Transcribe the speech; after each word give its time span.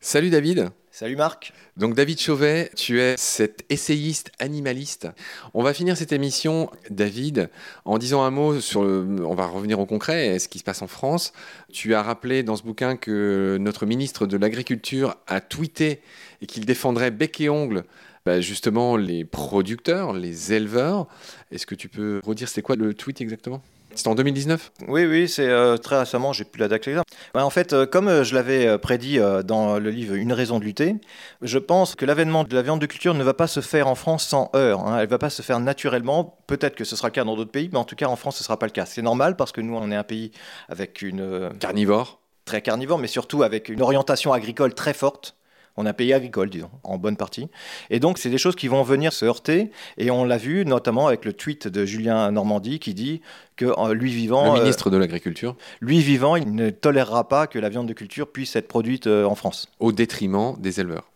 Salut 0.00 0.30
David. 0.30 0.70
Salut 0.90 1.16
Marc. 1.16 1.52
Donc 1.76 1.94
David 1.94 2.18
Chauvet, 2.18 2.70
tu 2.74 2.98
es 2.98 3.14
cet 3.18 3.64
essayiste 3.68 4.32
animaliste. 4.38 5.06
On 5.52 5.62
va 5.62 5.74
finir 5.74 5.98
cette 5.98 6.12
émission, 6.12 6.70
David, 6.88 7.50
en 7.84 7.98
disant 7.98 8.22
un 8.22 8.30
mot 8.30 8.58
sur 8.58 8.82
le... 8.82 9.24
On 9.24 9.34
va 9.34 9.46
revenir 9.46 9.78
au 9.78 9.84
concret, 9.86 10.38
ce 10.38 10.48
qui 10.48 10.58
se 10.60 10.64
passe 10.64 10.80
en 10.80 10.86
France. 10.86 11.34
Tu 11.72 11.94
as 11.94 12.02
rappelé 12.02 12.42
dans 12.42 12.56
ce 12.56 12.62
bouquin 12.62 12.96
que 12.96 13.58
notre 13.60 13.84
ministre 13.84 14.26
de 14.26 14.38
l'Agriculture 14.38 15.14
a 15.26 15.42
tweeté 15.42 16.00
et 16.40 16.46
qu'il 16.46 16.64
défendrait 16.64 17.10
bec 17.10 17.40
et 17.42 17.50
ongle 17.50 17.84
bah, 18.24 18.40
justement 18.40 18.96
les 18.96 19.26
producteurs, 19.26 20.14
les 20.14 20.54
éleveurs. 20.54 21.06
Est-ce 21.52 21.66
que 21.66 21.74
tu 21.74 21.90
peux 21.90 22.22
redire 22.24 22.48
c'est 22.48 22.62
quoi 22.62 22.76
le 22.76 22.94
tweet 22.94 23.20
exactement? 23.20 23.62
C'était 23.94 24.08
en 24.08 24.14
2019 24.14 24.72
Oui, 24.88 25.06
oui, 25.06 25.28
c'est 25.28 25.48
euh, 25.48 25.76
très 25.76 25.98
récemment, 25.98 26.32
j'ai 26.32 26.44
plus 26.44 26.60
la 26.60 26.68
date 26.68 26.86
exacte. 26.86 27.08
en 27.34 27.50
fait, 27.50 27.72
euh, 27.72 27.86
comme 27.86 28.08
euh, 28.08 28.22
je 28.22 28.34
l'avais 28.34 28.78
prédit 28.78 29.18
dans 29.44 29.78
le 29.78 29.90
livre 29.90 30.14
Une 30.14 30.32
raison 30.32 30.58
de 30.58 30.64
lutter, 30.64 30.96
je 31.42 31.58
pense 31.58 31.94
que 31.94 32.04
l'avènement 32.04 32.44
de 32.44 32.54
la 32.54 32.62
viande 32.62 32.80
de 32.80 32.86
culture 32.86 33.14
ne 33.14 33.24
va 33.24 33.34
pas 33.34 33.46
se 33.46 33.60
faire 33.60 33.88
en 33.88 33.94
France 33.94 34.26
sans 34.26 34.50
heurts. 34.54 34.86
Hein. 34.86 34.98
Elle 34.98 35.06
ne 35.06 35.10
va 35.10 35.18
pas 35.18 35.30
se 35.30 35.42
faire 35.42 35.60
naturellement. 35.60 36.38
Peut-être 36.46 36.76
que 36.76 36.84
ce 36.84 36.96
sera 36.96 37.08
le 37.08 37.12
cas 37.12 37.24
dans 37.24 37.36
d'autres 37.36 37.50
pays, 37.50 37.68
mais 37.72 37.78
en 37.78 37.84
tout 37.84 37.96
cas 37.96 38.06
en 38.06 38.16
France, 38.16 38.36
ce 38.36 38.42
ne 38.42 38.44
sera 38.44 38.58
pas 38.58 38.66
le 38.66 38.72
cas. 38.72 38.86
C'est 38.86 39.02
normal 39.02 39.36
parce 39.36 39.52
que 39.52 39.60
nous, 39.60 39.76
on 39.76 39.90
est 39.90 39.96
un 39.96 40.04
pays 40.04 40.30
avec 40.68 41.02
une... 41.02 41.50
Carnivore 41.58 42.20
Très 42.44 42.62
carnivore, 42.62 42.98
mais 42.98 43.08
surtout 43.08 43.42
avec 43.42 43.68
une 43.68 43.82
orientation 43.82 44.32
agricole 44.32 44.72
très 44.72 44.94
forte. 44.94 45.37
On 45.80 45.86
a 45.86 45.90
un 45.90 45.92
pays 45.92 46.12
agricole, 46.12 46.50
disons, 46.50 46.70
en 46.82 46.98
bonne 46.98 47.16
partie. 47.16 47.48
Et 47.88 48.00
donc, 48.00 48.18
c'est 48.18 48.30
des 48.30 48.36
choses 48.36 48.56
qui 48.56 48.66
vont 48.66 48.82
venir 48.82 49.12
se 49.12 49.24
heurter. 49.24 49.70
Et 49.96 50.10
on 50.10 50.24
l'a 50.24 50.36
vu 50.36 50.64
notamment 50.64 51.06
avec 51.06 51.24
le 51.24 51.32
tweet 51.32 51.68
de 51.68 51.84
Julien 51.84 52.32
Normandie 52.32 52.80
qui 52.80 52.94
dit 52.94 53.20
que 53.54 53.66
euh, 53.66 53.94
lui 53.94 54.10
vivant. 54.10 54.54
Le 54.54 54.62
ministre 54.62 54.90
de 54.90 54.96
l'Agriculture. 54.96 55.54
Lui 55.80 56.00
vivant, 56.00 56.34
il 56.34 56.52
ne 56.52 56.70
tolérera 56.70 57.28
pas 57.28 57.46
que 57.46 57.60
la 57.60 57.68
viande 57.68 57.86
de 57.86 57.92
culture 57.92 58.32
puisse 58.32 58.56
être 58.56 58.66
produite 58.66 59.06
euh, 59.06 59.24
en 59.24 59.36
France. 59.36 59.68
Au 59.78 59.92
détriment 59.92 60.56
des 60.58 60.80
éleveurs. 60.80 61.12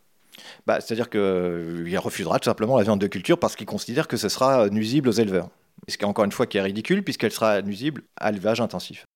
Bah, 0.64 0.80
C'est-à-dire 0.80 1.10
qu'il 1.10 1.20
euh, 1.20 1.98
refusera 1.98 2.38
tout 2.38 2.48
simplement 2.48 2.77
la 2.77 2.84
viande 2.84 3.00
de 3.00 3.08
culture 3.08 3.38
parce 3.38 3.56
qu'il 3.56 3.66
considère 3.66 4.06
que 4.06 4.16
ce 4.16 4.28
sera 4.28 4.68
nuisible 4.68 5.08
aux 5.08 5.12
éleveurs. 5.12 5.48
Ce 5.88 5.98
qui 5.98 6.05
encore 6.05 6.24
une 6.24 6.30
fois 6.30 6.46
qui 6.46 6.58
est 6.58 6.62
ridicule 6.62 7.02
puisqu'elle 7.02 7.33
sera 7.33 7.62
nuisible 7.62 8.02
à 8.16 8.30
l'élevage 8.30 8.60
intensif. 8.60 9.06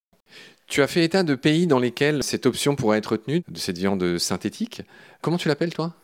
Tu 0.66 0.82
as 0.82 0.88
fait 0.88 1.04
état 1.04 1.22
de 1.22 1.34
pays 1.34 1.66
dans 1.66 1.78
lesquels 1.78 2.22
cette 2.22 2.44
option 2.44 2.74
pourrait 2.74 2.98
être 2.98 3.12
retenue, 3.12 3.42
de 3.48 3.58
cette 3.58 3.78
viande 3.78 4.18
synthétique. 4.18 4.82
Comment 5.22 5.38
tu 5.38 5.48
l'appelles, 5.48 5.72
toi? 5.72 5.94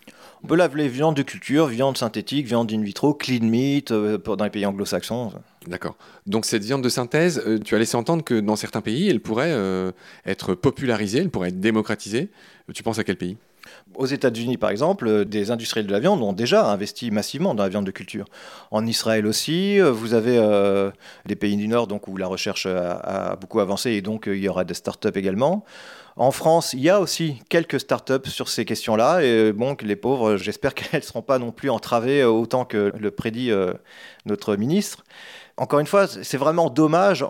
On 0.45 0.47
peut 0.49 0.57
l'appeler 0.57 0.89
viande 0.89 1.17
de 1.17 1.23
culture, 1.23 1.67
viande 1.67 1.97
synthétique, 1.97 2.47
viande 2.47 2.73
in 2.73 2.83
vitro, 2.83 3.15
clean 3.15 3.45
meat, 3.45 3.93
euh, 3.93 4.19
dans 4.19 4.43
les 4.43 4.51
pays 4.51 4.67
anglo-saxons. 4.67 5.33
D'accord. 5.69 5.97
Donc 6.27 6.45
cette 6.45 6.65
viande 6.65 6.83
de 6.83 6.89
synthèse, 6.89 7.43
euh, 7.47 7.59
tu 7.59 7.77
as 7.77 7.79
laissé 7.79 7.97
entendre 7.97 8.25
que 8.25 8.41
dans 8.41 8.57
certains 8.57 8.81
pays, 8.81 9.09
elle 9.09 9.21
pourrait 9.21 9.53
euh, 9.53 9.93
être 10.27 10.55
popularisée, 10.55 11.19
elle 11.19 11.31
pourrait 11.31 11.49
être 11.49 11.61
démocratisée. 11.61 12.31
Tu 12.75 12.83
penses 12.83 12.99
à 12.99 13.05
quel 13.05 13.17
pays? 13.17 13.37
Aux 13.95 14.07
États-Unis, 14.07 14.57
par 14.57 14.71
exemple, 14.71 15.07
euh, 15.07 15.25
des 15.25 15.51
industriels 15.51 15.87
de 15.87 15.93
la 15.93 16.01
viande 16.01 16.23
ont 16.23 16.33
déjà 16.33 16.67
investi 16.71 17.11
massivement 17.11 17.55
dans 17.55 17.63
la 17.63 17.69
viande 17.69 17.87
de 17.87 17.91
culture. 17.91 18.27
En 18.71 18.87
Israël 18.87 19.27
aussi, 19.27 19.81
euh, 19.81 19.91
vous 19.91 20.15
avez 20.15 20.39
euh, 20.39 20.91
des 21.27 21.37
pays 21.37 21.57
du 21.57 21.69
Nord 21.69 21.87
donc, 21.87 22.09
où 22.09 22.17
la 22.17 22.27
recherche 22.27 22.67
a, 22.67 23.37
beaucoup 23.41 23.61
avancé 23.61 23.91
et 23.91 24.03
donc 24.03 24.25
il 24.27 24.39
y 24.39 24.49
aura 24.49 24.65
des 24.65 24.75
start-up 24.75 25.17
également. 25.17 25.65
En 26.17 26.31
France, 26.31 26.75
il 26.75 26.81
y 26.81 26.91
a 26.91 27.01
aussi 27.01 27.41
quelques 27.49 27.81
start-up 27.81 28.27
sur 28.27 28.49
ces 28.49 28.65
questions-là. 28.65 29.23
Et 29.23 29.53
bon, 29.53 29.77
les 29.81 29.97
pauvres, 29.97 30.37
j'espère 30.37 30.75
qu'elles 30.75 31.01
ne 31.01 31.05
seront 31.05 31.23
pas 31.23 31.39
non 31.39 31.53
plus 31.53 31.71
entravées 31.71 32.25
autant 32.25 32.65
que 32.65 32.93
le 32.99 33.11
prédit 33.11 33.51
notre 34.27 34.57
ministre. 34.57 35.05
Encore 35.57 35.81
une 35.81 35.87
fois, 35.87 36.07
c'est 36.07 36.37
vraiment 36.37 36.71
dommage 36.71 37.25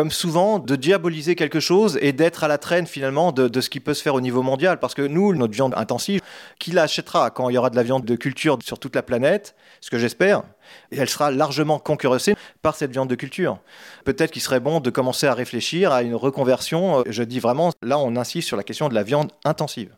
comme 0.00 0.10
souvent, 0.10 0.58
de 0.58 0.76
diaboliser 0.76 1.34
quelque 1.34 1.60
chose 1.60 1.98
et 2.00 2.14
d'être 2.14 2.42
à 2.42 2.48
la 2.48 2.56
traîne 2.56 2.86
finalement 2.86 3.32
de, 3.32 3.60
ce 3.60 3.68
qui 3.68 3.80
peut 3.80 3.92
se 3.92 4.02
faire 4.02 4.14
au 4.14 4.22
niveau 4.22 4.40
mondial. 4.40 4.78
Parce 4.78 4.94
que 4.94 5.02
nous, 5.02 5.34
notre 5.34 5.52
viande 5.52 5.74
intensive, 5.76 6.22
qui 6.58 6.70
l'achètera 6.70 7.28
quand 7.30 7.50
il 7.50 7.52
y 7.52 7.58
aura 7.58 7.68
de 7.68 7.76
la 7.76 7.82
viande 7.82 8.06
de 8.06 8.16
culture 8.16 8.56
sur 8.64 8.78
toute 8.78 8.96
la 8.96 9.02
planète, 9.02 9.54
ce 9.82 9.90
que 9.90 9.98
j'espère, 9.98 10.42
elle 10.90 11.10
sera 11.10 11.30
largement 11.30 11.78
concurrencée 11.78 12.34
par 12.62 12.76
cette 12.76 12.92
viande 12.92 13.10
de 13.10 13.14
culture. 13.14 13.58
Peut-être 14.06 14.30
qu'il 14.30 14.40
serait 14.40 14.58
bon 14.58 14.80
de 14.80 14.88
commencer 14.88 15.26
à 15.26 15.34
réfléchir 15.34 15.92
à 15.92 16.00
une 16.00 16.14
reconversion. 16.14 17.04
Je 17.06 17.22
dis 17.22 17.38
vraiment, 17.38 17.70
là 17.82 17.98
on 17.98 18.16
insiste 18.16 18.48
sur 18.48 18.56
la 18.56 18.62
question 18.62 18.88
de 18.88 18.94
la 18.94 19.02
viande 19.02 19.32
intensive, 19.44 19.94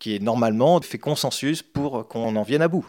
qui 0.00 0.16
est 0.16 0.20
normalement 0.20 0.80
fait 0.80 0.98
consensus 0.98 1.62
pour 1.62 2.08
qu'on 2.08 2.34
en 2.34 2.42
vienne 2.42 2.62
à 2.62 2.66
bout. 2.66 2.86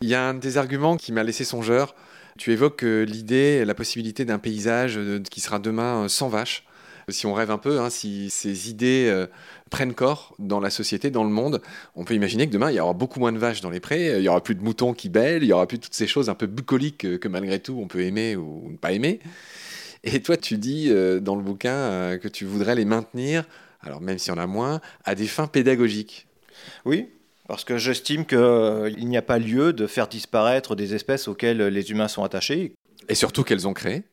Il 0.00 0.08
y 0.08 0.14
a 0.14 0.22
un 0.28 0.34
des 0.34 0.58
arguments 0.58 0.96
qui 0.96 1.10
m'a 1.10 1.24
laissé 1.24 1.42
songeur 1.42 1.96
tu 2.38 2.52
évoques 2.52 2.84
euh, 2.84 3.04
l'idée, 3.04 3.64
la 3.64 3.74
possibilité 3.74 4.24
d'un 4.24 4.38
paysage 4.38 4.96
euh, 4.96 5.20
qui 5.30 5.40
sera 5.40 5.58
demain 5.58 6.04
euh, 6.04 6.08
sans 6.08 6.28
vaches. 6.28 6.64
Si 7.10 7.26
on 7.26 7.34
rêve 7.34 7.50
un 7.50 7.58
peu, 7.58 7.80
hein, 7.80 7.88
si 7.88 8.28
ces 8.28 8.68
idées 8.68 9.24
prennent 9.70 9.94
corps 9.94 10.34
dans 10.38 10.60
la 10.60 10.68
société, 10.68 11.10
dans 11.10 11.24
le 11.24 11.30
monde, 11.30 11.62
on 11.94 12.04
peut 12.04 12.12
imaginer 12.12 12.46
que 12.46 12.52
demain, 12.52 12.70
il 12.70 12.74
y 12.74 12.80
aura 12.80 12.92
beaucoup 12.92 13.18
moins 13.18 13.32
de 13.32 13.38
vaches 13.38 13.62
dans 13.62 13.70
les 13.70 13.80
prés, 13.80 14.18
il 14.18 14.22
y 14.22 14.28
aura 14.28 14.42
plus 14.42 14.54
de 14.54 14.62
moutons 14.62 14.92
qui 14.92 15.08
bêlent, 15.08 15.42
il 15.42 15.48
y 15.48 15.54
aura 15.54 15.66
plus 15.66 15.78
toutes 15.78 15.94
ces 15.94 16.06
choses 16.06 16.28
un 16.28 16.34
peu 16.34 16.46
bucoliques 16.46 17.18
que, 17.18 17.28
malgré 17.28 17.60
tout 17.60 17.78
on 17.80 17.86
peut 17.86 18.02
aimer 18.02 18.36
ou 18.36 18.68
ne 18.72 18.76
pas 18.76 18.92
aimer. 18.92 19.20
Et 20.04 20.20
toi, 20.20 20.36
tu 20.36 20.58
dis 20.58 20.90
dans 21.22 21.34
le 21.34 21.42
bouquin 21.42 22.18
que 22.18 22.28
tu 22.28 22.44
voudrais 22.44 22.74
les 22.74 22.84
maintenir, 22.84 23.46
alors 23.80 24.02
même 24.02 24.18
s'il 24.18 24.34
y 24.34 24.36
en 24.36 24.38
a 24.38 24.46
moins, 24.46 24.82
à 25.06 25.14
des 25.14 25.28
fins 25.28 25.46
pédagogiques. 25.46 26.26
Oui, 26.84 27.08
parce 27.48 27.64
que 27.64 27.78
j'estime 27.78 28.26
qu'il 28.26 28.38
euh, 28.38 28.90
n'y 28.90 29.16
a 29.16 29.22
pas 29.22 29.38
lieu 29.38 29.72
de 29.72 29.86
faire 29.86 30.06
disparaître 30.06 30.76
des 30.76 30.94
espèces 30.94 31.26
auxquelles 31.26 31.62
les 31.62 31.90
humains 31.90 32.06
sont 32.06 32.22
attachés. 32.22 32.74
Et 33.08 33.14
surtout 33.14 33.42
qu'elles 33.42 33.66
ont 33.66 33.72
créé 33.72 34.04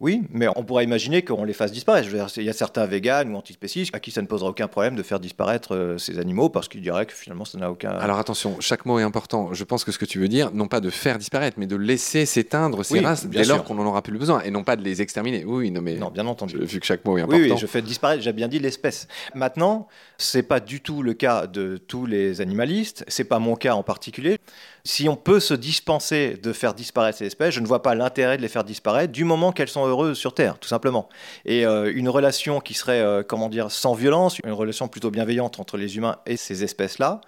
oui, 0.00 0.22
mais 0.30 0.48
on 0.56 0.64
pourrait 0.64 0.84
imaginer 0.84 1.22
qu'on 1.22 1.44
les 1.44 1.52
fasse 1.52 1.70
disparaître. 1.70 2.08
il 2.36 2.44
y 2.44 2.48
a 2.48 2.52
certains 2.52 2.84
véganes 2.86 3.32
ou 3.32 3.36
antispécistes 3.36 3.94
à 3.94 4.00
qui 4.00 4.10
ça 4.10 4.22
ne 4.22 4.26
posera 4.26 4.50
aucun 4.50 4.66
problème 4.66 4.96
de 4.96 5.02
faire 5.02 5.20
disparaître 5.20 5.74
euh, 5.74 5.98
ces 5.98 6.18
animaux 6.18 6.48
parce 6.48 6.68
qu'ils 6.68 6.82
diraient 6.82 7.06
que 7.06 7.12
finalement 7.12 7.44
ça 7.44 7.58
n'a 7.58 7.70
aucun. 7.70 7.90
Alors 7.90 8.18
attention, 8.18 8.56
chaque 8.60 8.86
mot 8.86 8.98
est 8.98 9.02
important. 9.02 9.52
Je 9.52 9.62
pense 9.64 9.84
que 9.84 9.92
ce 9.92 9.98
que 9.98 10.04
tu 10.04 10.18
veux 10.18 10.28
dire, 10.28 10.50
non 10.52 10.66
pas 10.66 10.80
de 10.80 10.90
faire 10.90 11.18
disparaître, 11.18 11.58
mais 11.58 11.66
de 11.66 11.76
laisser 11.76 12.26
s'éteindre 12.26 12.84
ces 12.84 13.00
races 13.00 13.26
dès 13.26 13.44
lors 13.44 13.64
qu'on 13.64 13.74
n'en 13.74 13.86
aura 13.86 14.02
plus 14.02 14.12
le 14.12 14.18
besoin 14.18 14.42
et 14.42 14.50
non 14.50 14.64
pas 14.64 14.76
de 14.76 14.82
les 14.82 15.00
exterminer. 15.00 15.44
Oui, 15.44 15.70
non, 15.70 15.80
mais. 15.80 15.94
Non, 15.94 16.10
bien 16.10 16.26
entendu. 16.26 16.58
Vu 16.58 16.80
que 16.80 16.86
chaque 16.86 17.04
mot 17.04 17.16
est 17.16 17.22
important. 17.22 17.40
Oui, 17.40 17.58
je 17.58 17.66
fais 17.66 17.82
disparaître, 17.82 18.22
j'ai 18.22 18.32
bien 18.32 18.48
dit 18.48 18.58
l'espèce. 18.58 19.06
Maintenant, 19.34 19.86
c'est 20.18 20.42
pas 20.42 20.60
du 20.60 20.80
tout 20.80 21.02
le 21.02 21.14
cas 21.14 21.46
de 21.46 21.76
tous 21.76 22.06
les 22.06 22.40
animalistes, 22.40 23.04
c'est 23.08 23.24
pas 23.24 23.38
mon 23.38 23.54
cas 23.54 23.74
en 23.74 23.82
particulier. 23.82 24.38
Si 24.86 25.08
on 25.08 25.16
peut 25.16 25.40
se 25.40 25.54
dispenser 25.54 26.36
de 26.42 26.52
faire 26.52 26.74
disparaître 26.74 27.16
ces 27.16 27.24
espèces, 27.24 27.54
je 27.54 27.60
ne 27.60 27.66
vois 27.66 27.80
pas 27.80 27.94
l'intérêt 27.94 28.36
de 28.36 28.42
les 28.42 28.48
faire 28.48 28.64
disparaître 28.64 29.14
du 29.14 29.24
moment 29.24 29.50
qu'elles 29.50 29.70
sont 29.70 29.86
heureuses 29.86 30.18
sur 30.18 30.34
Terre, 30.34 30.58
tout 30.58 30.68
simplement. 30.68 31.08
Et 31.46 31.64
euh, 31.64 31.90
une 31.94 32.10
relation 32.10 32.60
qui 32.60 32.74
serait, 32.74 33.00
euh, 33.00 33.22
comment 33.26 33.48
dire, 33.48 33.70
sans 33.70 33.94
violence, 33.94 34.40
une 34.44 34.52
relation 34.52 34.86
plutôt 34.86 35.10
bienveillante 35.10 35.58
entre 35.58 35.78
les 35.78 35.96
humains 35.96 36.16
et 36.26 36.36
ces 36.36 36.64
espèces-là, 36.64 37.22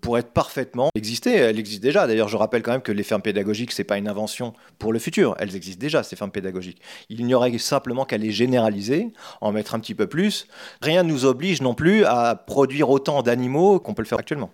pourrait 0.00 0.24
parfaitement 0.24 0.88
exister. 0.96 1.32
Elle 1.32 1.60
existe 1.60 1.80
déjà. 1.80 2.08
D'ailleurs, 2.08 2.26
je 2.26 2.36
rappelle 2.36 2.62
quand 2.62 2.72
même 2.72 2.82
que 2.82 2.90
les 2.90 3.04
fermes 3.04 3.22
pédagogiques, 3.22 3.70
c'est 3.70 3.84
pas 3.84 3.98
une 3.98 4.08
invention 4.08 4.52
pour 4.80 4.92
le 4.92 4.98
futur. 4.98 5.36
Elles 5.38 5.54
existent 5.54 5.80
déjà, 5.80 6.02
ces 6.02 6.16
fermes 6.16 6.32
pédagogiques. 6.32 6.82
Il 7.08 7.24
n'y 7.24 7.34
aurait 7.34 7.56
simplement 7.58 8.04
qu'à 8.04 8.18
les 8.18 8.32
généraliser, 8.32 9.12
en 9.40 9.52
mettre 9.52 9.76
un 9.76 9.78
petit 9.78 9.94
peu 9.94 10.08
plus. 10.08 10.48
Rien 10.82 11.04
ne 11.04 11.12
nous 11.12 11.24
oblige 11.24 11.62
non 11.62 11.74
plus 11.74 12.04
à 12.04 12.34
produire 12.34 12.90
autant 12.90 13.22
d'animaux 13.22 13.78
qu'on 13.78 13.94
peut 13.94 14.02
le 14.02 14.08
faire 14.08 14.18
actuellement. 14.18 14.50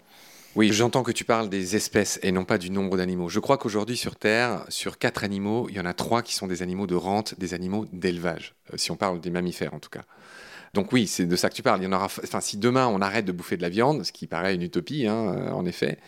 Oui, 0.54 0.70
j'entends 0.70 1.02
que 1.02 1.12
tu 1.12 1.24
parles 1.24 1.48
des 1.48 1.76
espèces 1.76 2.20
et 2.22 2.30
non 2.30 2.44
pas 2.44 2.58
du 2.58 2.70
nombre 2.70 2.98
d'animaux. 2.98 3.30
Je 3.30 3.40
crois 3.40 3.56
qu'aujourd'hui 3.56 3.96
sur 3.96 4.16
Terre, 4.16 4.66
sur 4.68 4.98
quatre 4.98 5.24
animaux, 5.24 5.66
il 5.70 5.76
y 5.76 5.80
en 5.80 5.86
a 5.86 5.94
trois 5.94 6.20
qui 6.20 6.34
sont 6.34 6.46
des 6.46 6.60
animaux 6.60 6.86
de 6.86 6.94
rente, 6.94 7.38
des 7.38 7.54
animaux 7.54 7.86
d'élevage, 7.90 8.54
euh, 8.70 8.76
si 8.76 8.90
on 8.90 8.96
parle 8.96 9.18
des 9.18 9.30
mammifères 9.30 9.72
en 9.72 9.78
tout 9.78 9.88
cas. 9.88 10.02
Donc 10.74 10.92
oui, 10.92 11.06
c'est 11.06 11.24
de 11.24 11.36
ça 11.36 11.48
que 11.48 11.54
tu 11.54 11.62
parles. 11.62 11.80
Il 11.80 11.84
y 11.84 11.86
en 11.86 11.92
aura. 11.92 12.04
Enfin, 12.04 12.42
si 12.42 12.58
demain 12.58 12.86
on 12.86 13.00
arrête 13.00 13.24
de 13.24 13.32
bouffer 13.32 13.56
de 13.56 13.62
la 13.62 13.70
viande, 13.70 14.04
ce 14.04 14.12
qui 14.12 14.26
paraît 14.26 14.54
une 14.54 14.62
utopie, 14.62 15.06
hein, 15.06 15.34
euh, 15.34 15.50
en 15.52 15.64
effet, 15.64 15.98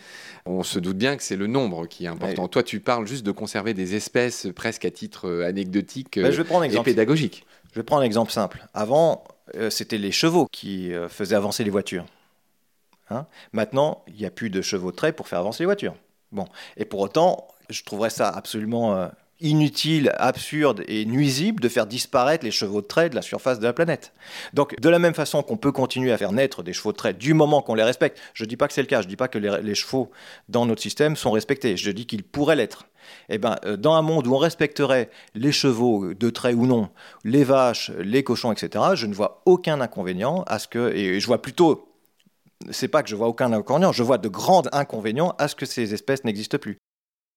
on 0.45 0.63
se 0.63 0.79
doute 0.79 0.99
bien 0.99 1.17
que 1.17 1.23
c'est 1.23 1.37
le 1.37 1.47
nombre 1.47 1.87
qui 1.87 2.05
est 2.05 2.09
important. 2.09 2.47
Toi, 2.47 2.63
tu 2.63 2.81
parles 2.81 3.07
juste 3.07 3.25
de 3.25 3.33
conserver 3.33 3.73
des 3.73 3.95
espèces 3.95 4.49
presque 4.55 4.85
à 4.85 4.91
titre 4.91 5.27
euh, 5.27 5.47
anecdotique 5.47 6.19
bah, 6.21 6.31
je 6.31 6.37
vais 6.37 6.45
prendre 6.45 6.65
et 6.65 6.83
pédagogique. 6.83 7.47
Je 7.73 7.81
vais 7.81 7.83
prendre 7.83 8.03
un 8.03 8.07
exemple 8.07 8.31
simple. 8.31 8.67
Avant, 8.75 9.25
c'était 9.69 9.99
les 9.99 10.13
chevaux 10.13 10.47
qui 10.53 10.93
faisaient 11.09 11.35
avancer 11.35 11.65
les 11.65 11.71
voitures. 11.71 12.07
Hein. 13.11 13.27
Maintenant, 13.53 14.05
il 14.09 14.17
n'y 14.17 14.27
a 14.27 14.31
plus 14.31 14.51
de 14.51 14.63
chevaux 14.63 14.91
de 14.91 14.97
trait 14.97 15.13
pour 15.13 15.29
faire 15.29 15.41
avancer 15.41 15.63
les 15.63 15.67
voitures. 15.67 15.95
Bon. 16.33 16.47
Et 16.77 16.85
pour 16.85 17.01
autant, 17.01 17.49
je 17.71 17.83
trouverais 17.83 18.11
ça 18.11 18.29
absolument 18.29 18.95
euh, 18.97 19.09
inutile, 19.41 20.13
absurde 20.17 20.83
et 20.89 21.05
nuisible 21.05 21.63
de 21.63 21.69
faire 21.69 21.87
disparaître 21.87 22.45
les 22.45 22.51
chevaux 22.51 22.81
de 22.81 22.87
trait 22.87 23.11
de 23.11 23.15
la 23.15 23.23
surface 23.23 23.59
de 23.59 23.65
la 23.65 23.73
planète. 23.73 24.13
Donc, 24.53 24.79
de 24.81 24.89
la 24.89 24.99
même 24.99 25.15
façon 25.15 25.43
qu'on 25.43 25.57
peut 25.57 25.73
continuer 25.73 26.13
à 26.13 26.19
faire 26.19 26.33
naître 26.33 26.63
des 26.63 26.73
chevaux 26.73 26.93
de 26.93 26.97
trait 26.97 27.15
du 27.15 27.35
moment 27.35 27.61
qu'on 27.61 27.75
les 27.75 27.83
respecte, 27.83 28.21
je 28.33 28.45
ne 28.45 28.49
dis 28.49 28.57
pas 28.57 28.69
que 28.69 28.75
c'est 28.75 28.83
le 28.83 28.87
cas, 28.87 29.01
je 29.01 29.07
ne 29.07 29.11
dis 29.11 29.17
pas 29.17 29.29
que 29.29 29.39
les, 29.39 29.75
chevaux 29.75 30.11
dans 30.49 30.67
notre 30.67 30.83
système 30.83 31.17
sont 31.17 31.31
respectés, 31.31 31.77
je 31.77 31.91
dis 31.91 32.07
qu'ils 32.07 32.25
pourraient 32.25 32.57
l'être. 32.57 32.87
Eh 33.29 33.37
ben, 33.37 33.57
euh, 33.67 33.77
dans 33.77 33.95
un 33.95 34.03
monde 34.03 34.27
où 34.27 34.35
on 34.35 34.39
respecterait 34.39 35.11
les 35.35 35.53
chevaux 35.53 36.15
de 36.15 36.31
trait 36.31 36.55
ou 36.55 36.67
non, 36.67 36.89
les 37.23 37.45
vaches, 37.45 37.91
les 37.99 38.23
cochons, 38.23 38.53
etc., 38.53 38.85
je 38.95 39.07
ne 39.07 39.15
vois 39.15 39.43
aucun 39.45 39.81
inconvénient 39.81 40.43
à 40.47 40.59
ce 40.59 40.69
que, 40.69 40.95
et 40.95 41.21
je 41.21 41.27
vois 41.27 41.43
plutôt 41.43 41.94
c'est 42.71 42.89
pas 42.89 43.03
que 43.03 43.09
je 43.09 43.17
vois 43.17 43.29
aucun 43.29 43.53
inconvénient, 43.53 43.93
je 43.93 44.03
vois 44.03 44.19
de 44.19 44.29
grands 44.29 44.63
inconvénients 44.73 45.35
à 45.39 45.49
ce 45.49 45.55
que 45.55 45.67
ces 45.67 45.95
espèces 45.95 46.25
n'existent 46.25 46.59
plus. 46.59 46.79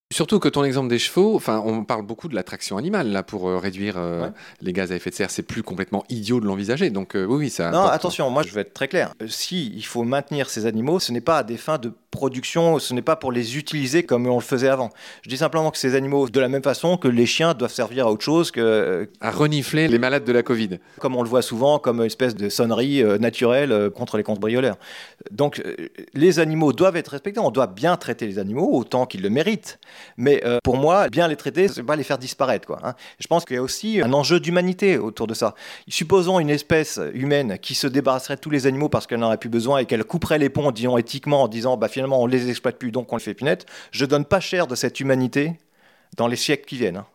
Surtout 0.10 0.40
que 0.40 0.48
ton 0.48 0.64
exemple 0.64 0.88
des 0.88 1.00
chevaux, 1.00 1.36
enfin, 1.36 1.62
on 1.66 1.84
parle 1.84 2.02
beaucoup 2.02 2.30
de 2.30 2.36
l'attraction 2.36 2.78
animale 2.78 3.12
là 3.12 3.24
pour 3.24 3.50
euh, 3.50 3.58
réduire 3.58 3.96
euh, 3.98 4.30
les 4.62 4.72
gaz 4.72 4.94
à 4.94 4.96
effet 4.96 5.10
de 5.10 5.16
serre. 5.16 5.30
C'est 5.30 5.44
plus 5.44 5.64
complètement 5.64 6.06
idiot 6.08 6.40
de 6.40 6.46
l'envisager. 6.46 6.90
Donc 6.90 7.14
euh, 7.16 7.26
oui, 7.26 7.38
oui, 7.38 7.50
ça. 7.50 7.72
Non, 7.72 7.84
attention, 7.84 8.30
moi 8.30 8.42
je 8.42 8.54
vais 8.54 8.62
être 8.62 8.74
très 8.74 8.88
clair. 8.88 9.14
Si 9.28 9.74
il 9.76 9.84
faut 9.84 10.04
maintenir 10.04 10.50
ces 10.50 10.66
animaux, 10.66 11.02
ce 11.02 11.12
n'est 11.12 11.20
pas 11.20 11.40
à 11.40 11.44
des 11.44 11.58
fins 11.58 11.78
de 11.78 11.92
production, 12.10 12.80
ce 12.80 12.94
n'est 12.94 13.02
pas 13.02 13.18
pour 13.18 13.34
les 13.34 13.58
utiliser 13.58 14.04
comme 14.04 14.28
on 14.28 14.36
le 14.36 14.42
faisait 14.42 14.70
avant. 14.70 14.92
Je 15.24 15.30
dis 15.30 15.36
simplement 15.36 15.72
que 15.72 15.78
ces 15.78 15.94
animaux, 15.94 16.30
de 16.30 16.40
la 16.40 16.48
même 16.48 16.64
façon 16.64 16.96
que 16.96 17.10
les 17.10 17.26
chiens 17.26 17.54
doivent 17.54 17.74
servir 17.74 18.08
à 18.08 18.12
autre 18.12 18.24
chose 18.24 18.50
que 18.50 19.10
à 19.20 19.30
renifler 19.30 19.90
les 19.90 20.00
malades 20.00 20.24
de 20.24 20.32
la 20.32 20.42
Covid. 20.42 20.80
Comme 21.00 21.18
on 21.18 21.22
le 21.22 21.30
voit 21.30 21.42
souvent, 21.42 21.80
comme 21.80 22.00
une 22.00 22.06
espèce 22.06 22.34
de 22.34 22.48
sonnerie 22.48 23.04
naturelle 23.20 23.90
contre 23.94 24.16
les 24.16 24.24
cambrioleurs. 24.24 24.78
Donc 25.32 25.62
les 26.14 26.40
animaux 26.40 26.72
doivent 26.72 26.96
être 26.96 27.10
respectés. 27.10 27.42
On 27.42 27.52
doit 27.52 27.68
bien 27.68 27.98
traiter 27.98 28.26
les 28.26 28.40
animaux 28.40 28.70
autant 28.72 29.06
qu'ils 29.06 29.22
le 29.22 29.30
méritent. 29.30 29.80
Mais 30.18 30.42
euh, 30.46 30.60
pour 30.64 30.78
moi, 30.78 31.10
bien 31.10 31.28
les 31.28 31.36
traiter, 31.36 31.68
c'est 31.68 31.84
pas 31.84 31.96
les 31.96 32.04
faire 32.04 32.18
disparaître. 32.18 32.68
Quoi, 32.68 32.80
hein. 32.84 32.94
Je 33.20 33.28
pense 33.28 33.46
qu'il 33.46 33.56
y 33.56 33.60
a 33.60 33.64
aussi 33.64 34.02
un 34.02 34.14
enjeu 34.14 34.40
d'humanité 34.40 34.98
autour 34.98 35.28
de 35.28 35.34
ça. 35.34 35.56
Supposons 35.88 36.40
une 36.40 36.50
espèce 36.50 37.00
humaine 37.14 37.58
qui 37.60 37.76
se 37.76 37.88
débarrasserait 37.88 38.36
de 38.36 38.42
tous 38.42 38.50
les 38.50 38.68
animaux 38.68 38.90
parce 38.90 39.08
qu'elle 39.08 39.20
n'en 39.20 39.28
aurait 39.28 39.38
plus 39.38 39.50
besoin 39.50 39.80
et 39.80 39.86
qu'elle 39.86 40.04
couperait 40.04 40.40
les 40.40 40.50
ponts, 40.50 40.72
disons 40.72 40.98
éthiquement, 40.98 41.44
en 41.44 41.48
disant 41.48 41.78
bah, 41.78 41.88
finalement 41.88 42.22
on 42.22 42.28
les 42.28 42.50
exploite 42.50 42.78
plus, 42.78 42.92
donc 42.92 43.12
on 43.12 43.16
le 43.16 43.22
fait 43.22 43.34
punette. 43.34 43.66
Je 43.92 44.06
donne 44.06 44.26
pas 44.26 44.40
cher 44.40 44.68
de 44.68 44.76
cette 44.76 45.00
humanité 45.00 45.54
dans 46.16 46.28
les 46.28 46.36
siècles 46.36 46.66
qui 46.66 46.78
viennent. 46.78 46.98
Hein. 46.98 47.06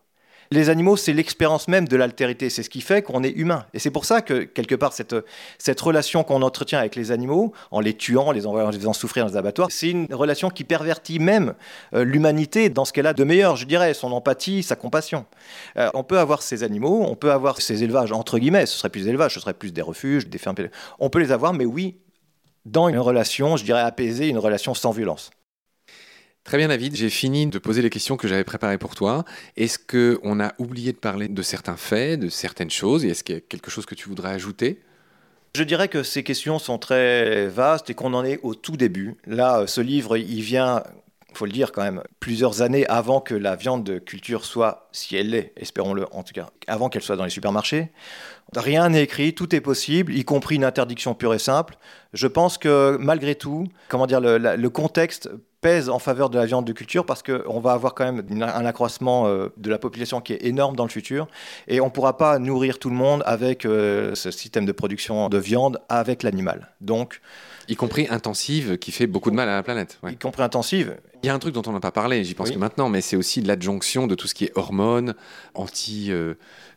Les 0.52 0.69
animaux, 0.69 0.99
c'est 0.99 1.14
l'expérience 1.14 1.66
même 1.66 1.88
de 1.88 1.96
l'altérité, 1.96 2.50
c'est 2.50 2.62
ce 2.62 2.69
qui 2.69 2.82
fait 2.82 3.00
qu'on 3.00 3.22
est 3.22 3.31
humain. 3.31 3.64
Et 3.72 3.78
c'est 3.78 3.90
pour 3.90 4.04
ça 4.04 4.20
que, 4.20 4.43
quelque 4.43 4.75
part, 4.75 4.93
cette, 4.93 5.81
relation 5.81 6.25
qu'on 6.25 6.43
entretient 6.43 6.78
avec 6.78 6.94
les 6.94 7.10
animaux, 7.10 7.54
en 7.70 7.81
les 7.81 7.94
tuant, 7.94 8.26
en 8.26 8.32
les, 8.32 8.46
envoyant, 8.46 8.69
les 8.69 8.76
faisant 8.76 8.93
souffrir 8.93 9.25
dans 9.25 9.31
les 9.31 9.38
abattoirs, 9.38 9.69
c'est 9.70 9.88
une 9.88 10.12
relation 10.12 10.50
qui 10.50 10.64
pervertit 10.64 11.20
même 11.20 11.54
euh, 11.94 12.04
l'humanité 12.04 12.69
dans 12.69 12.84
ce 12.84 12.93
qu'elle 12.93 13.06
a 13.06 13.14
de 13.14 13.25
meilleur, 13.25 13.56
je 13.56 13.64
dirais, 13.64 13.94
son 13.94 14.12
empathie, 14.12 14.62
sa 14.62 14.76
compassion. 14.76 15.25
Euh, 15.78 15.88
on 15.94 16.04
peut 16.04 16.19
avoir 16.19 16.43
ces 16.43 16.64
animaux, 16.64 17.02
on 17.08 17.14
peut 17.14 17.32
avoir 17.32 17.62
ces 17.62 17.82
élevages, 17.82 18.12
entre 18.12 18.38
guillemets, 18.38 18.66
ce 18.66 18.76
serait 18.76 18.90
plus 18.90 19.05
des 19.05 19.08
élevages, 19.08 19.32
ce 19.32 19.40
serait 19.40 19.55
plus 19.55 19.72
des 19.72 19.81
refuges, 19.81 20.28
des 20.28 20.37
fermes. 20.37 20.56
On 20.98 21.08
peut 21.08 21.20
les 21.20 21.32
avoir, 21.32 21.55
mais 21.55 21.64
oui, 21.64 21.96
dans 22.66 22.90
une 22.90 22.98
relation, 22.98 23.56
je 23.56 23.64
dirais 23.64 23.81
apaisée, 23.81 24.28
une 24.28 24.38
relation 24.38 24.75
sans 24.75 24.90
violence. 24.90 25.31
Très 26.44 26.59
bien 26.59 26.69
David, 26.69 26.97
j'ai 26.97 27.09
fini 27.09 27.47
de 27.47 27.59
poser 27.59 27.83
les 27.83 27.91
questions 27.91 28.17
que 28.17 28.27
j'avais 28.27 28.44
préparées 28.44 28.79
pour 28.79 28.94
toi. 28.97 29.25
Est-ce 29.56 29.79
qu'on 29.79 30.41
a 30.41 30.53
oublié 30.59 30.93
de 30.93 30.99
parler 30.99 31.29
de 31.29 31.43
certains 31.43 31.77
faits, 31.77 32.19
de 32.19 32.29
certaines 32.29 32.71
choses, 32.71 33.05
et 33.05 33.09
est-ce 33.09 33.23
qu'il 33.23 33.37
y 33.37 33.39
a 33.39 33.41
quelque 33.41 33.71
chose 33.71 33.87
que 33.87 33.94
tu 33.94 34.09
voudrais 34.09 34.33
ajouter? 34.33 34.81
Je 35.55 35.62
dirais 35.62 35.89
que 35.89 36.03
ces 36.03 36.25
questions 36.25 36.59
sont 36.59 36.79
très 36.79 37.47
vastes 37.47 37.91
et 37.91 37.94
qu'on 37.94 38.12
en 38.15 38.25
est 38.25 38.41
au 38.43 38.55
tout 38.55 38.77
début. 38.77 39.17
Là, 39.27 39.67
ce 39.67 39.81
livre, 39.81 40.17
il 40.17 40.41
vient, 40.41 40.83
faut 41.33 41.47
le 41.47 41.53
dire 41.53 41.71
quand 41.71 41.83
même, 41.83 42.03
plusieurs 42.19 42.61
années 42.61 42.87
avant 42.89 43.21
que 43.21 43.35
la 43.35 43.55
viande 43.55 43.85
de 43.85 43.99
culture 43.99 44.44
soit, 44.44 44.89
si 44.93 45.15
elle 45.15 45.31
l'est, 45.31 45.53
espérons-le 45.56 46.06
en 46.11 46.25
tout 46.25 46.33
cas, 46.33 46.50
avant 46.67 46.89
qu'elle 46.89 47.03
soit 47.03 47.17
dans 47.17 47.25
les 47.25 47.31
supermarchés. 47.31 47.91
Rien 48.56 48.89
n'est 48.89 49.05
écrit, 49.05 49.33
tout 49.33 49.55
est 49.55 49.61
possible, 49.61 50.12
y 50.12 50.25
compris 50.25 50.56
une 50.56 50.65
interdiction 50.65 51.15
pure 51.15 51.35
et 51.35 51.39
simple. 51.39 51.77
Je 52.15 52.27
pense 52.27 52.59
que 52.59 52.97
malgré 52.99 53.37
tout, 53.37 53.69
comment 53.89 54.06
dire, 54.06 54.21
le 54.21 54.69
contexte 54.69 55.31
pèse 55.62 55.88
en 55.88 56.00
faveur 56.00 56.29
de 56.29 56.38
la 56.38 56.44
viande 56.44 56.67
de 56.67 56.73
culture 56.73 57.06
parce 57.06 57.23
qu'on 57.23 57.61
va 57.61 57.73
avoir 57.73 57.94
quand 57.94 58.05
même 58.05 58.26
un 58.43 58.67
accroissement 58.67 59.26
euh, 59.26 59.49
de 59.56 59.70
la 59.70 59.79
population 59.79 60.20
qui 60.20 60.35
est 60.35 60.44
énorme 60.44 60.76
dans 60.76 60.85
le 60.85 60.91
futur 60.91 61.29
et 61.69 61.81
on 61.81 61.87
ne 61.87 61.91
pourra 61.91 62.19
pas 62.19 62.38
nourrir 62.38 62.79
tout 62.79 62.91
le 62.91 62.97
monde 62.97 63.23
avec 63.25 63.64
euh, 63.64 64.14
ce 64.14 64.31
système 64.31 64.67
de 64.67 64.73
production 64.73 65.29
de 65.31 65.38
viande 65.38 65.81
avec 65.88 66.25
l'animal. 66.25 66.69
Donc, 66.81 67.20
y 67.69 67.76
compris 67.76 68.09
intensive, 68.11 68.76
qui 68.76 68.91
fait 68.91 69.06
beaucoup 69.06 69.31
de 69.31 69.37
mal 69.37 69.49
à 69.49 69.55
la 69.55 69.62
planète. 69.62 69.99
Y 70.03 70.17
compris 70.17 70.43
intensive. 70.43 70.97
Il 71.23 71.29
y 71.29 71.31
a 71.31 71.35
un 71.35 71.38
truc 71.38 71.55
dont 71.55 71.62
on 71.65 71.73
n'a 71.73 71.81
pas 71.81 71.93
parlé, 71.93 72.25
j'y 72.25 72.35
pense 72.35 72.50
que 72.50 72.58
maintenant, 72.58 72.88
mais 72.88 73.00
c'est 73.00 73.17
aussi 73.17 73.41
l'adjonction 73.41 74.08
de 74.08 74.17
tout 74.17 74.26
ce 74.26 74.35
qui 74.35 74.44
est 74.44 74.53
hormones, 74.56 75.15
anti. 75.55 76.11
Euh, 76.11 76.35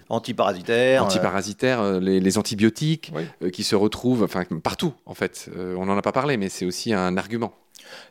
antiparasitaires. 0.09 1.03
Antiparasitaires, 1.03 1.99
les, 1.99 2.37
antibiotiques 2.37 3.11
qui 3.51 3.63
se 3.63 3.75
retrouvent 3.75 4.21
enfin, 4.21 4.43
partout, 4.61 4.93
en 5.07 5.15
fait. 5.15 5.49
on 5.57 5.87
n'en 5.87 5.97
a 5.97 6.03
pas 6.03 6.11
parlé, 6.11 6.37
mais 6.37 6.49
c'est 6.49 6.67
aussi 6.67 6.93
un 6.93 7.17
argument. 7.17 7.55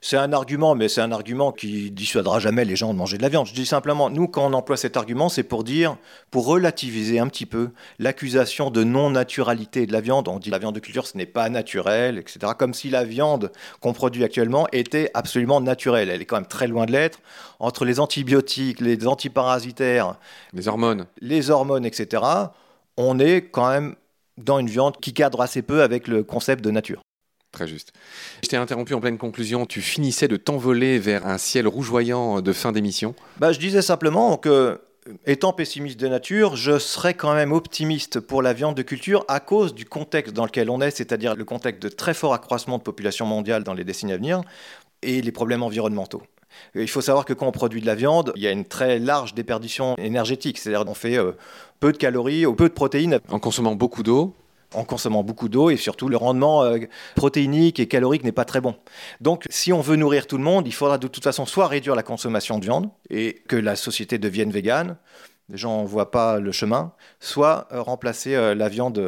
C'est 0.00 0.16
un 0.16 0.32
argument, 0.32 0.74
mais 0.74 0.88
c'est 0.88 1.00
un 1.00 1.12
argument 1.12 1.52
qui 1.52 1.90
dissuadera 1.90 2.38
jamais 2.38 2.64
les 2.64 2.76
gens 2.76 2.92
de 2.92 2.98
manger 2.98 3.16
de 3.16 3.22
la 3.22 3.28
viande. 3.28 3.46
Je 3.46 3.54
dis 3.54 3.66
simplement, 3.66 4.10
nous, 4.10 4.28
quand 4.28 4.46
on 4.46 4.52
emploie 4.52 4.76
cet 4.76 4.96
argument, 4.96 5.28
c'est 5.28 5.42
pour 5.42 5.64
dire, 5.64 5.96
pour 6.30 6.46
relativiser 6.46 7.18
un 7.18 7.28
petit 7.28 7.46
peu 7.46 7.70
l'accusation 7.98 8.70
de 8.70 8.84
non-naturalité 8.84 9.86
de 9.86 9.92
la 9.92 10.00
viande. 10.00 10.28
On 10.28 10.38
dit 10.38 10.50
la 10.50 10.58
viande 10.58 10.74
de 10.74 10.80
culture, 10.80 11.06
ce 11.06 11.16
n'est 11.16 11.26
pas 11.26 11.48
naturel, 11.48 12.18
etc. 12.18 12.52
Comme 12.58 12.74
si 12.74 12.90
la 12.90 13.04
viande 13.04 13.50
qu'on 13.80 13.92
produit 13.92 14.24
actuellement 14.24 14.66
était 14.72 15.10
absolument 15.14 15.60
naturelle. 15.60 16.10
Elle 16.10 16.22
est 16.22 16.26
quand 16.26 16.36
même 16.36 16.46
très 16.46 16.66
loin 16.66 16.86
de 16.86 16.92
l'être. 16.92 17.20
Entre 17.58 17.84
les 17.84 18.00
antibiotiques, 18.00 18.80
les 18.80 19.06
antiparasitaires, 19.06 20.16
les 20.52 20.68
hormones, 20.68 21.06
les 21.20 21.50
hormones, 21.50 21.86
etc. 21.86 22.22
On 22.96 23.18
est 23.18 23.48
quand 23.50 23.70
même 23.70 23.94
dans 24.38 24.58
une 24.58 24.68
viande 24.68 24.96
qui 24.98 25.12
cadre 25.12 25.40
assez 25.40 25.62
peu 25.62 25.82
avec 25.82 26.08
le 26.08 26.22
concept 26.22 26.64
de 26.64 26.70
nature. 26.70 27.00
Très 27.54 27.68
juste. 27.68 27.92
Je 28.42 28.48
t'ai 28.48 28.56
interrompu 28.56 28.94
en 28.94 29.00
pleine 29.00 29.16
conclusion. 29.16 29.64
Tu 29.64 29.80
finissais 29.80 30.26
de 30.26 30.36
t'envoler 30.36 30.98
vers 30.98 31.24
un 31.24 31.38
ciel 31.38 31.68
rougeoyant 31.68 32.40
de 32.40 32.52
fin 32.52 32.72
d'émission. 32.72 33.14
Bah, 33.38 33.52
je 33.52 33.60
disais 33.60 33.80
simplement 33.80 34.36
que, 34.36 34.80
étant 35.24 35.52
pessimiste 35.52 36.00
de 36.00 36.08
nature, 36.08 36.56
je 36.56 36.80
serais 36.80 37.14
quand 37.14 37.32
même 37.32 37.52
optimiste 37.52 38.18
pour 38.18 38.42
la 38.42 38.54
viande 38.54 38.74
de 38.74 38.82
culture 38.82 39.24
à 39.28 39.38
cause 39.38 39.72
du 39.72 39.84
contexte 39.84 40.34
dans 40.34 40.46
lequel 40.46 40.68
on 40.68 40.80
est, 40.80 40.90
c'est-à-dire 40.90 41.36
le 41.36 41.44
contexte 41.44 41.80
de 41.80 41.88
très 41.88 42.12
fort 42.12 42.34
accroissement 42.34 42.78
de 42.78 42.82
population 42.82 43.24
mondiale 43.24 43.62
dans 43.62 43.74
les 43.74 43.84
décennies 43.84 44.14
à 44.14 44.16
venir 44.16 44.40
et 45.02 45.22
les 45.22 45.32
problèmes 45.32 45.62
environnementaux. 45.62 46.22
Il 46.74 46.88
faut 46.88 47.02
savoir 47.02 47.24
que 47.24 47.34
quand 47.34 47.46
on 47.46 47.52
produit 47.52 47.80
de 47.80 47.86
la 47.86 47.94
viande, 47.94 48.32
il 48.34 48.42
y 48.42 48.48
a 48.48 48.50
une 48.50 48.64
très 48.64 48.98
large 48.98 49.34
déperdition 49.34 49.94
énergétique, 49.96 50.58
c'est-à-dire 50.58 50.84
qu'on 50.84 50.94
fait 50.94 51.18
euh, 51.18 51.32
peu 51.78 51.92
de 51.92 51.98
calories 51.98 52.46
ou 52.46 52.54
peu 52.54 52.68
de 52.68 52.74
protéines. 52.74 53.20
En 53.28 53.38
consommant 53.38 53.76
beaucoup 53.76 54.02
d'eau 54.02 54.34
en 54.74 54.84
consommant 54.84 55.22
beaucoup 55.22 55.48
d'eau 55.48 55.70
et 55.70 55.76
surtout 55.76 56.08
le 56.08 56.16
rendement 56.16 56.62
euh, 56.62 56.78
protéinique 57.14 57.80
et 57.80 57.86
calorique 57.86 58.24
n'est 58.24 58.32
pas 58.32 58.44
très 58.44 58.60
bon. 58.60 58.74
Donc 59.20 59.44
si 59.50 59.72
on 59.72 59.80
veut 59.80 59.96
nourrir 59.96 60.26
tout 60.26 60.38
le 60.38 60.44
monde, 60.44 60.66
il 60.66 60.74
faudra 60.74 60.98
de 60.98 61.08
toute 61.08 61.24
façon 61.24 61.46
soit 61.46 61.66
réduire 61.66 61.94
la 61.94 62.02
consommation 62.02 62.58
de 62.58 62.64
viande 62.64 62.90
et 63.10 63.42
que 63.48 63.56
la 63.56 63.76
société 63.76 64.18
devienne 64.18 64.50
végane, 64.50 64.96
les 65.50 65.58
gens 65.58 65.82
ne 65.82 65.86
voient 65.86 66.10
pas 66.10 66.38
le 66.38 66.52
chemin, 66.52 66.92
soit 67.20 67.68
euh, 67.72 67.82
remplacer 67.82 68.34
euh, 68.34 68.54
la 68.54 68.68
viande 68.68 68.98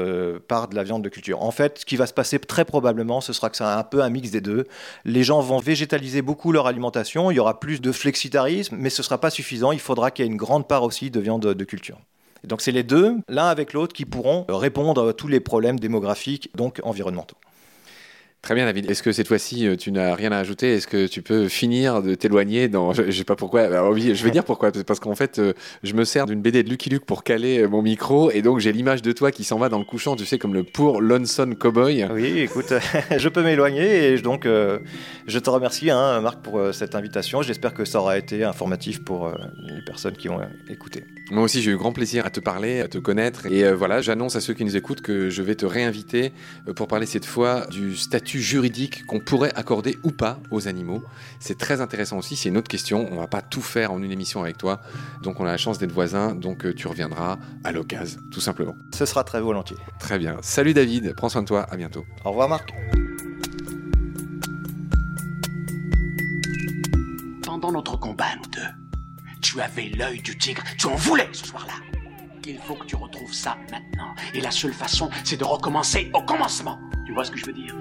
par 0.48 0.68
de 0.68 0.74
la 0.74 0.82
viande 0.82 1.02
de 1.02 1.08
culture. 1.08 1.42
En 1.42 1.50
fait, 1.50 1.78
ce 1.78 1.86
qui 1.86 1.96
va 1.96 2.06
se 2.06 2.12
passer 2.12 2.38
très 2.38 2.64
probablement, 2.64 3.20
ce 3.20 3.32
sera 3.32 3.48
que 3.48 3.56
c'est 3.56 3.64
un 3.64 3.82
peu 3.84 4.02
un 4.02 4.10
mix 4.10 4.30
des 4.30 4.42
deux. 4.42 4.64
Les 5.04 5.24
gens 5.24 5.40
vont 5.40 5.58
végétaliser 5.58 6.20
beaucoup 6.22 6.52
leur 6.52 6.66
alimentation, 6.66 7.30
il 7.30 7.36
y 7.36 7.40
aura 7.40 7.58
plus 7.58 7.80
de 7.80 7.90
flexitarisme, 7.92 8.76
mais 8.78 8.90
ce 8.90 9.00
ne 9.00 9.04
sera 9.04 9.18
pas 9.18 9.30
suffisant, 9.30 9.72
il 9.72 9.80
faudra 9.80 10.10
qu'il 10.10 10.24
y 10.24 10.28
ait 10.28 10.30
une 10.30 10.36
grande 10.36 10.68
part 10.68 10.82
aussi 10.82 11.10
de 11.10 11.20
viande 11.20 11.42
de 11.42 11.64
culture. 11.64 11.98
Donc 12.44 12.60
c'est 12.60 12.72
les 12.72 12.82
deux, 12.82 13.16
l'un 13.28 13.46
avec 13.46 13.72
l'autre, 13.72 13.94
qui 13.94 14.04
pourront 14.04 14.44
répondre 14.48 15.08
à 15.08 15.12
tous 15.12 15.28
les 15.28 15.40
problèmes 15.40 15.78
démographiques, 15.78 16.50
donc 16.56 16.80
environnementaux. 16.84 17.36
Très 18.46 18.54
bien, 18.54 18.66
David. 18.66 18.88
Est-ce 18.88 19.02
que 19.02 19.10
cette 19.10 19.26
fois-ci, 19.26 19.66
euh, 19.66 19.74
tu 19.74 19.90
n'as 19.90 20.14
rien 20.14 20.30
à 20.30 20.38
ajouter? 20.38 20.74
Est-ce 20.74 20.86
que 20.86 21.08
tu 21.08 21.20
peux 21.20 21.48
finir 21.48 22.00
de 22.00 22.14
t'éloigner 22.14 22.68
dans... 22.68 22.92
Je 22.92 23.02
ne 23.02 23.10
sais 23.10 23.24
pas 23.24 23.34
pourquoi. 23.34 23.66
je 23.66 24.22
vais 24.22 24.30
dire 24.30 24.44
pourquoi. 24.44 24.70
Parce 24.70 25.00
qu'en 25.00 25.16
fait, 25.16 25.40
euh, 25.40 25.52
je 25.82 25.94
me 25.94 26.04
sers 26.04 26.26
d'une 26.26 26.40
BD 26.40 26.62
de 26.62 26.70
Lucky 26.70 26.88
Luke 26.88 27.04
pour 27.04 27.24
caler 27.24 27.58
euh, 27.58 27.68
mon 27.68 27.82
micro. 27.82 28.30
Et 28.30 28.42
donc, 28.42 28.60
j'ai 28.60 28.70
l'image 28.70 29.02
de 29.02 29.10
toi 29.10 29.32
qui 29.32 29.42
s'en 29.42 29.58
va 29.58 29.68
dans 29.68 29.80
le 29.80 29.84
couchant, 29.84 30.14
tu 30.14 30.24
sais, 30.24 30.38
comme 30.38 30.54
le 30.54 30.62
pour 30.62 31.00
Lonesome 31.00 31.56
Cowboy. 31.56 32.06
Oui, 32.12 32.38
écoute, 32.38 32.72
je 33.16 33.28
peux 33.28 33.42
m'éloigner. 33.42 34.12
Et 34.12 34.18
donc, 34.20 34.44
je 34.44 35.38
te 35.40 35.50
remercie, 35.50 35.90
hein, 35.90 36.20
Marc, 36.20 36.40
pour 36.40 36.72
cette 36.72 36.94
invitation. 36.94 37.42
J'espère 37.42 37.74
que 37.74 37.84
ça 37.84 37.98
aura 37.98 38.16
été 38.16 38.44
informatif 38.44 39.02
pour 39.02 39.32
les 39.66 39.82
personnes 39.84 40.16
qui 40.16 40.28
ont 40.28 40.38
écouté. 40.68 41.02
Moi 41.32 41.42
aussi, 41.42 41.62
j'ai 41.62 41.72
eu 41.72 41.76
grand 41.76 41.90
plaisir 41.90 42.24
à 42.24 42.30
te 42.30 42.38
parler, 42.38 42.80
à 42.80 42.86
te 42.86 42.98
connaître. 42.98 43.46
Et 43.46 43.72
voilà, 43.72 44.00
j'annonce 44.02 44.36
à 44.36 44.40
ceux 44.40 44.54
qui 44.54 44.64
nous 44.64 44.76
écoutent 44.76 45.00
que 45.00 45.30
je 45.30 45.42
vais 45.42 45.56
te 45.56 45.66
réinviter 45.66 46.30
pour 46.76 46.86
parler 46.86 47.06
cette 47.06 47.24
fois 47.24 47.66
du 47.72 47.96
statut 47.96 48.35
juridique 48.40 49.06
qu'on 49.06 49.20
pourrait 49.20 49.52
accorder 49.54 49.98
ou 50.02 50.10
pas 50.10 50.38
aux 50.50 50.68
animaux. 50.68 51.02
C'est 51.40 51.58
très 51.58 51.80
intéressant 51.80 52.18
aussi, 52.18 52.36
c'est 52.36 52.48
une 52.48 52.56
autre 52.56 52.68
question. 52.68 53.08
On 53.12 53.16
va 53.16 53.26
pas 53.26 53.42
tout 53.42 53.62
faire 53.62 53.92
en 53.92 54.02
une 54.02 54.12
émission 54.12 54.42
avec 54.42 54.58
toi. 54.58 54.80
Donc 55.22 55.40
on 55.40 55.44
a 55.44 55.50
la 55.50 55.56
chance 55.56 55.78
d'être 55.78 55.92
voisins, 55.92 56.34
donc 56.34 56.64
euh, 56.64 56.74
tu 56.74 56.88
reviendras 56.88 57.38
à 57.64 57.72
l'occasion, 57.72 58.20
tout 58.30 58.40
simplement. 58.40 58.74
Ce 58.94 59.06
sera 59.06 59.24
très 59.24 59.40
volontiers. 59.40 59.76
Très 59.98 60.18
bien. 60.18 60.36
Salut 60.42 60.74
David, 60.74 61.14
prends 61.14 61.28
soin 61.28 61.42
de 61.42 61.46
toi, 61.46 61.66
à 61.70 61.76
bientôt. 61.76 62.04
Au 62.24 62.30
revoir 62.30 62.48
Marc. 62.48 62.72
Pendant 67.42 67.72
notre 67.72 67.96
combat, 67.98 68.36
nous 68.36 68.50
deux, 68.50 68.60
tu 69.40 69.60
avais 69.60 69.90
l'œil 69.96 70.20
du 70.20 70.36
tigre, 70.36 70.62
tu 70.76 70.86
en 70.86 70.94
voulais 70.96 71.28
ce 71.32 71.46
soir-là. 71.46 71.74
Il 72.48 72.58
faut 72.58 72.76
que 72.76 72.86
tu 72.86 72.94
retrouves 72.94 73.32
ça 73.32 73.56
maintenant. 73.72 74.14
Et 74.32 74.40
la 74.40 74.52
seule 74.52 74.72
façon, 74.72 75.10
c'est 75.24 75.36
de 75.36 75.44
recommencer 75.44 76.12
au 76.14 76.22
commencement. 76.22 76.78
Tu 77.04 77.12
vois 77.12 77.24
ce 77.24 77.32
que 77.32 77.38
je 77.38 77.46
veux 77.46 77.52
dire? 77.52 77.74